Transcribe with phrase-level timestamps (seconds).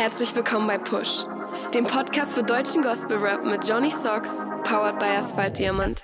[0.00, 1.26] Herzlich willkommen bei Push,
[1.74, 6.02] dem Podcast für deutschen Gospel Rap mit Johnny Socks, powered by Asphalt Diamant.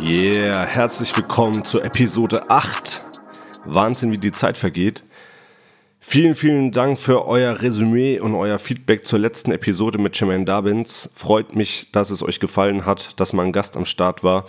[0.00, 3.02] Yeah, herzlich willkommen zur Episode 8.
[3.66, 5.04] Wahnsinn, wie die Zeit vergeht.
[6.04, 11.08] Vielen, vielen Dank für euer Resümee und euer Feedback zur letzten Episode mit Jermaine Dabbins.
[11.14, 14.44] Freut mich, dass es euch gefallen hat, dass mal ein Gast am Start war.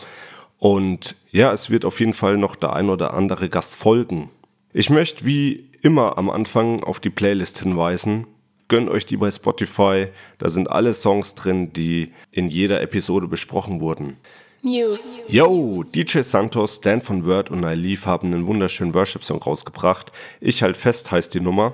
[0.57, 4.29] Und ja, es wird auf jeden Fall noch der ein oder andere Gast folgen.
[4.73, 8.27] Ich möchte wie immer am Anfang auf die Playlist hinweisen.
[8.67, 10.07] Gönnt euch die bei Spotify.
[10.39, 14.17] Da sind alle Songs drin, die in jeder Episode besprochen wurden.
[14.65, 15.21] News.
[15.27, 20.13] Yo, DJ Santos, Dan von Word und Naive haben einen wunderschönen Worship-Song rausgebracht.
[20.39, 21.73] Ich halt fest heißt die Nummer.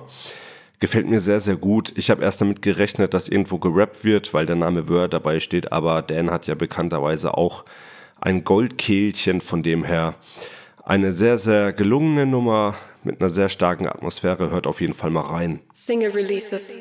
[0.80, 1.92] Gefällt mir sehr, sehr gut.
[1.94, 5.70] Ich habe erst damit gerechnet, dass irgendwo gerappt wird, weil der Name Word dabei steht,
[5.70, 7.64] aber Dan hat ja bekannterweise auch
[8.20, 10.16] ein Goldkehlchen, von dem her
[10.84, 14.50] eine sehr, sehr gelungene Nummer mit einer sehr starken Atmosphäre.
[14.50, 15.60] Hört auf jeden Fall mal rein.
[15.72, 16.72] Single Releases.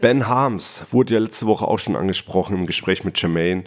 [0.00, 3.64] Ben Harms wurde ja letzte Woche auch schon angesprochen im Gespräch mit Jermaine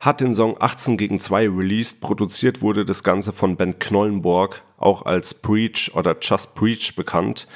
[0.00, 2.00] hat den Song 18 gegen 2 released.
[2.00, 7.46] Produziert wurde das Ganze von Ben Knollenborg, auch als Preach oder Just Preach bekannt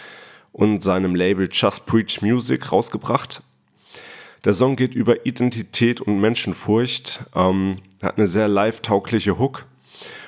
[0.52, 3.42] und seinem Label Just Preach Music rausgebracht.
[4.44, 9.64] Der Song geht über Identität und Menschenfurcht, ähm, hat eine sehr live-taugliche Hook.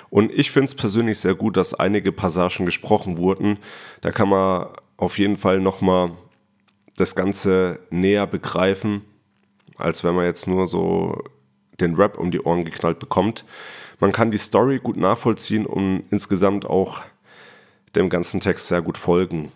[0.08, 3.58] Und ich finde es persönlich sehr gut, dass einige Passagen gesprochen wurden.
[4.00, 6.12] Da kann man auf jeden Fall nochmal
[6.96, 9.02] das Ganze näher begreifen,
[9.76, 11.22] als wenn man jetzt nur so
[11.80, 13.44] den Rap um die Ohren geknallt bekommt.
[14.00, 17.00] Man kann die Story gut nachvollziehen und insgesamt auch
[17.94, 19.52] dem ganzen Text sehr gut folgen.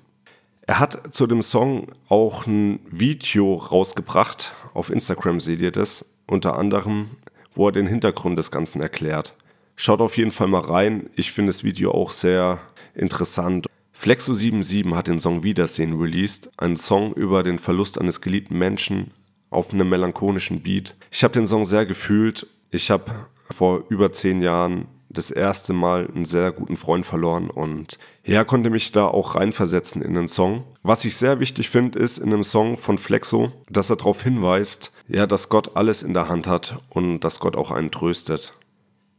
[0.67, 4.53] Er hat zu dem Song auch ein Video rausgebracht.
[4.73, 6.05] Auf Instagram seht ihr das.
[6.27, 7.11] Unter anderem,
[7.55, 9.35] wo er den Hintergrund des Ganzen erklärt.
[9.75, 11.11] Schaut auf jeden Fall mal rein.
[11.17, 12.61] Ich finde das Video auch sehr
[12.95, 13.67] interessant.
[13.99, 16.51] Flexo77 hat den Song Wiedersehen released.
[16.57, 19.11] Ein Song über den Verlust eines geliebten Menschen
[19.51, 20.97] auf einem melancholischen Beat.
[21.11, 22.47] Ich habe den Song sehr gefühlt.
[22.71, 23.11] Ich habe
[23.51, 28.71] vor über zehn Jahren das erste Mal einen sehr guten Freund verloren und ja, konnte
[28.71, 30.63] mich da auch reinversetzen in den Song.
[30.83, 34.93] Was ich sehr wichtig finde, ist in dem Song von Flexo, dass er darauf hinweist,
[35.09, 38.53] ja, dass Gott alles in der Hand hat und dass Gott auch einen tröstet.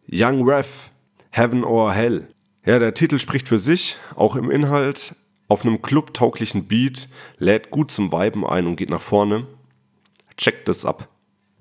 [0.10, 0.70] Young Rev,
[1.30, 2.28] Heaven or Hell.
[2.66, 5.16] Ja, der Titel spricht für sich, auch im Inhalt.
[5.50, 9.46] Auf einem clubtauglichen Beat, lädt gut zum Weiben ein und geht nach vorne.
[10.42, 11.08] Checkt es ab.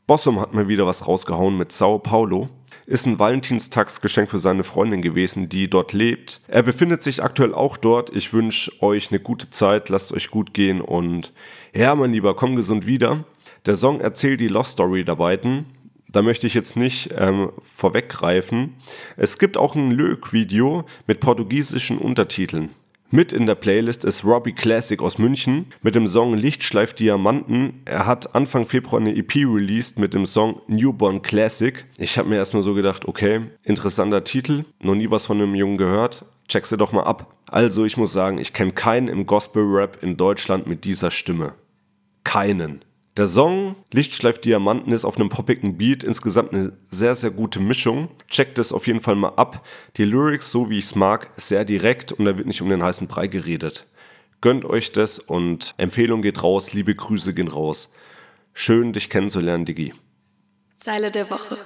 [0.06, 2.48] Bossum hat mir wieder was rausgehauen mit Sao Paulo.
[2.86, 6.40] Ist ein Valentinstagsgeschenk für seine Freundin gewesen, die dort lebt.
[6.48, 8.16] Er befindet sich aktuell auch dort.
[8.16, 11.34] Ich wünsche euch eine gute Zeit, lasst euch gut gehen und
[11.74, 13.26] ja, mein Lieber, komm gesund wieder.
[13.66, 15.66] Der Song erzählt die Lost Story der beiden.
[16.08, 18.76] Da möchte ich jetzt nicht ähm, vorweggreifen.
[19.18, 22.70] Es gibt auch ein Lyric-Video mit portugiesischen Untertiteln.
[23.12, 27.82] Mit in der Playlist ist Robbie Classic aus München mit dem Song Lichtschleif Diamanten.
[27.84, 31.84] Er hat Anfang Februar eine EP released mit dem Song Newborn Classic.
[31.98, 35.76] Ich habe mir erstmal so gedacht, okay, interessanter Titel, noch nie was von dem Jungen
[35.76, 37.34] gehört, check sie doch mal ab.
[37.48, 41.54] Also ich muss sagen, ich kenne keinen im Gospel-Rap in Deutschland mit dieser Stimme.
[42.22, 42.84] Keinen.
[43.16, 48.08] Der Song Lichtschleif Diamanten ist auf einem poppigen Beat insgesamt eine sehr, sehr gute Mischung.
[48.28, 49.66] Checkt es auf jeden Fall mal ab.
[49.96, 52.84] Die Lyrics, so wie ich es mag, sehr direkt und da wird nicht um den
[52.84, 53.88] heißen Brei geredet.
[54.40, 57.92] Gönnt euch das und Empfehlung geht raus, liebe Grüße gehen raus.
[58.54, 59.92] Schön, dich kennenzulernen, Digi.
[60.76, 61.58] Zeile der Woche.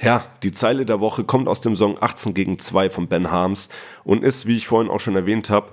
[0.00, 3.68] Ja, die Zeile der Woche kommt aus dem Song 18 gegen 2 von Ben Harms
[4.04, 5.72] und ist, wie ich vorhin auch schon erwähnt habe,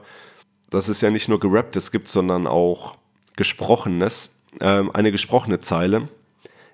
[0.70, 2.98] dass es ja nicht nur gerapptes gibt, sondern auch
[3.38, 4.30] gesprochenes
[4.62, 6.10] ähm, eine gesprochene Zeile.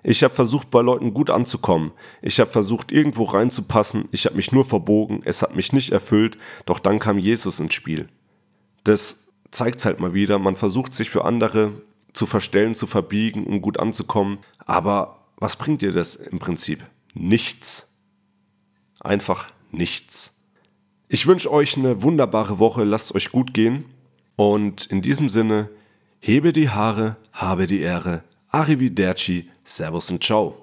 [0.06, 1.92] Ich habe versucht, bei Leuten gut anzukommen.
[2.20, 4.06] Ich habe versucht, irgendwo reinzupassen.
[4.12, 5.22] Ich habe mich nur verbogen.
[5.24, 6.36] Es hat mich nicht erfüllt.
[6.66, 8.08] Doch dann kam Jesus ins Spiel.
[8.84, 9.16] Das
[9.50, 10.38] zeigt halt mal wieder.
[10.38, 11.72] Man versucht sich für andere
[12.12, 14.38] zu verstellen, zu verbiegen, um gut anzukommen.
[14.58, 16.84] Aber was bringt dir das im Prinzip?
[17.14, 17.88] Nichts.
[19.00, 20.34] Einfach nichts.
[21.08, 22.84] Ich wünsche euch eine wunderbare Woche.
[22.84, 23.86] Lasst euch gut gehen.
[24.36, 25.70] Und in diesem Sinne,
[26.26, 28.22] Hebe die Haare, habe die Ehre.
[28.48, 30.56] Arrivederci, Servus und Ciao.